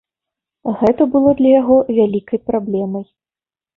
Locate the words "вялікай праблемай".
2.01-3.05